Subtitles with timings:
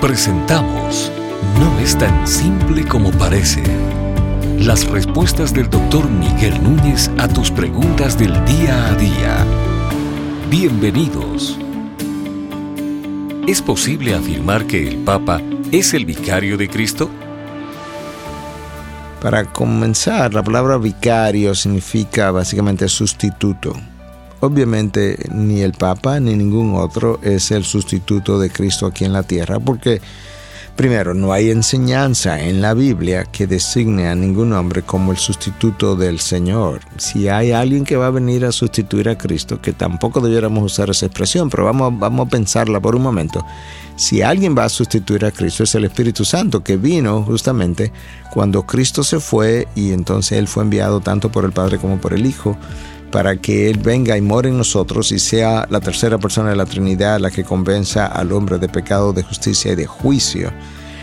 [0.00, 1.10] Presentamos
[1.58, 3.62] No es tan simple como parece.
[4.58, 9.46] Las respuestas del doctor Miguel Núñez a tus preguntas del día a día.
[10.50, 11.58] Bienvenidos.
[13.48, 15.40] ¿Es posible afirmar que el Papa
[15.72, 17.08] es el vicario de Cristo?
[19.22, 23.74] Para comenzar, la palabra vicario significa básicamente sustituto.
[24.40, 29.22] Obviamente ni el Papa ni ningún otro es el sustituto de Cristo aquí en la
[29.22, 30.02] tierra, porque
[30.76, 35.96] primero no hay enseñanza en la Biblia que designe a ningún hombre como el sustituto
[35.96, 36.80] del Señor.
[36.98, 40.90] Si hay alguien que va a venir a sustituir a Cristo, que tampoco debiéramos usar
[40.90, 43.44] esa expresión, pero vamos, vamos a pensarla por un momento.
[43.96, 47.90] Si alguien va a sustituir a Cristo es el Espíritu Santo que vino justamente
[48.34, 52.12] cuando Cristo se fue y entonces Él fue enviado tanto por el Padre como por
[52.12, 52.58] el Hijo
[53.10, 56.66] para que Él venga y more en nosotros y sea la tercera persona de la
[56.66, 60.52] Trinidad la que convenza al hombre de pecado, de justicia y de juicio.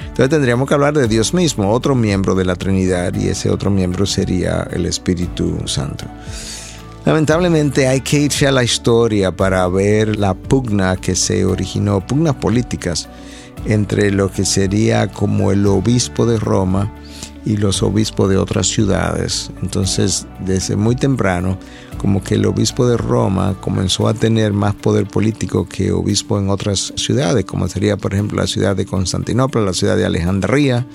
[0.01, 3.71] Entonces tendríamos que hablar de Dios mismo, otro miembro de la Trinidad, y ese otro
[3.71, 6.05] miembro sería el Espíritu Santo.
[7.03, 12.35] Lamentablemente hay que irse a la historia para ver la pugna que se originó, pugnas
[12.35, 13.09] políticas,
[13.65, 16.93] entre lo que sería como el obispo de Roma
[17.45, 19.51] y los obispos de otras ciudades.
[19.61, 21.57] Entonces, desde muy temprano,
[21.97, 26.49] como que el obispo de Roma comenzó a tener más poder político que obispo en
[26.49, 30.85] otras ciudades, como sería, por ejemplo, la ciudad de Constantinopla, la ciudad de Alejandría.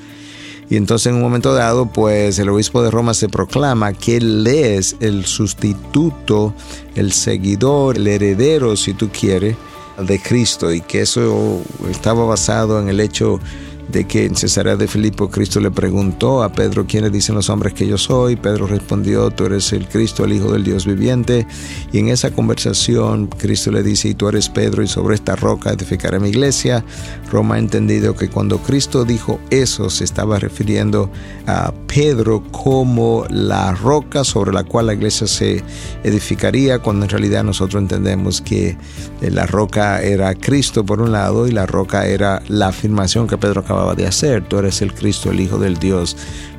[0.71, 4.47] Y entonces en un momento dado, pues el obispo de Roma se proclama que él
[4.47, 6.55] es el sustituto,
[6.95, 9.57] el seguidor, el heredero, si tú quieres,
[9.99, 13.41] de Cristo y que eso estaba basado en el hecho
[13.89, 17.75] de que en Cesarea de Filipo Cristo le preguntó a Pedro quiénes dicen los hombres
[17.75, 18.37] que yo soy.
[18.37, 21.47] Pedro respondió, tú eres el Cristo, el Hijo del Dios viviente.
[21.93, 25.71] Y en esa conversación Cristo le dice, y tú eres Pedro y sobre esta roca
[25.71, 26.85] edificaré mi iglesia.
[27.31, 31.11] Roma ha entendido que cuando Cristo dijo eso se estaba refiriendo
[31.47, 35.65] a Pedro como la roca sobre la cual la iglesia se
[36.05, 38.77] edificaría, cuando en realidad nosotros entendemos que
[39.21, 43.39] eh, la roca era Cristo por un lado y la roca era la afirmación que
[43.39, 46.17] Pedro acaba de hacer, tú eres el Cristo, el Hijo del Dios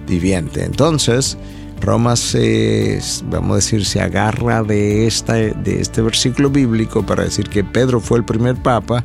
[0.08, 0.64] viviente.
[0.64, 1.38] Entonces,
[1.82, 7.50] Roma se, vamos a decir, se agarra de, esta, de este versículo bíblico para decir
[7.50, 9.04] que Pedro fue el primer papa,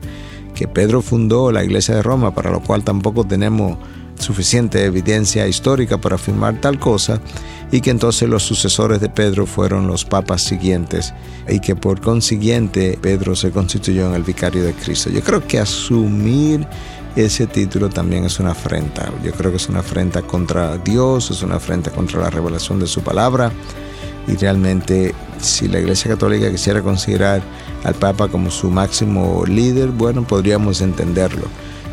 [0.54, 3.78] que Pedro fundó la iglesia de Roma, para lo cual tampoco tenemos
[4.18, 7.20] suficiente evidencia histórica para afirmar tal cosa,
[7.72, 11.12] y que entonces los sucesores de Pedro fueron los papas siguientes,
[11.48, 15.10] y que por consiguiente Pedro se constituyó en el vicario de Cristo.
[15.10, 16.66] Yo creo que asumir
[17.16, 19.12] ese título también es una afrenta.
[19.22, 22.86] Yo creo que es una afrenta contra Dios, es una afrenta contra la revelación de
[22.86, 23.52] su palabra.
[24.26, 27.42] Y realmente, si la Iglesia Católica quisiera considerar
[27.84, 31.44] al Papa como su máximo líder, bueno, podríamos entenderlo.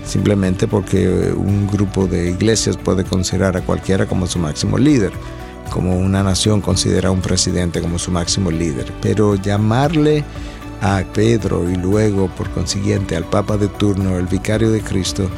[0.06, 5.12] Simplemente porque un grupo de iglesias puede considerar a cualquiera como su máximo líder,
[5.72, 8.92] como una nación considera a un presidente como su máximo líder.
[9.02, 10.24] Pero llamarle
[10.82, 15.30] a Pedro y luego por consiguiente al Papa de turno, el vicario de Cristo,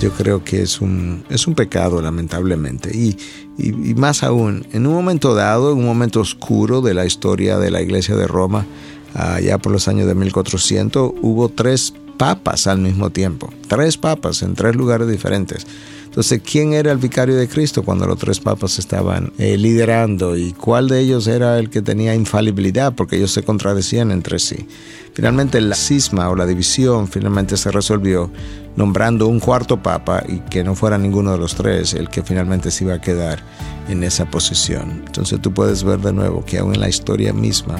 [0.00, 2.90] yo creo que es un, es un pecado lamentablemente.
[2.94, 3.16] Y,
[3.56, 7.70] y, más aún, en un momento dado, en un momento oscuro de la historia de
[7.70, 8.66] la Iglesia de Roma,
[9.14, 14.54] allá por los años de 1400, hubo tres papas al mismo tiempo, tres papas en
[14.54, 15.66] tres lugares diferentes.
[16.12, 20.36] Entonces, ¿quién era el vicario de Cristo cuando los tres papas estaban eh, liderando?
[20.36, 22.92] ¿Y cuál de ellos era el que tenía infalibilidad?
[22.94, 24.68] Porque ellos se contradecían entre sí.
[25.14, 28.30] Finalmente, la cisma o la división finalmente se resolvió
[28.76, 32.70] nombrando un cuarto papa y que no fuera ninguno de los tres el que finalmente
[32.70, 33.42] se iba a quedar
[33.88, 35.04] en esa posición.
[35.06, 37.76] Entonces tú puedes ver de nuevo que aún en la historia misma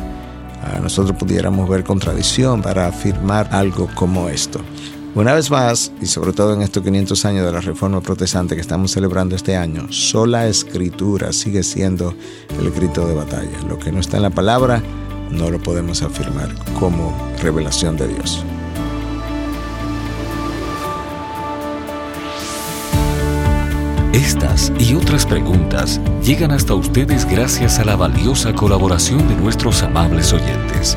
[0.62, 4.58] ah, nosotros pudiéramos ver contradicción para afirmar algo como esto.
[5.14, 8.62] Una vez más, y sobre todo en estos 500 años de la Reforma Protestante que
[8.62, 12.14] estamos celebrando este año, sola escritura sigue siendo
[12.58, 13.60] el grito de batalla.
[13.68, 14.82] Lo que no está en la palabra
[15.30, 18.42] no lo podemos afirmar como revelación de Dios.
[24.14, 30.32] Estas y otras preguntas llegan hasta ustedes gracias a la valiosa colaboración de nuestros amables
[30.32, 30.96] oyentes.